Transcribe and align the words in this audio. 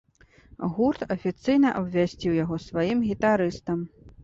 Гурт 0.77 1.03
афіцыйна 1.15 1.75
абвясціў 1.81 2.39
яго 2.43 2.59
сваім 2.67 3.07
гітарыстам. 3.13 3.89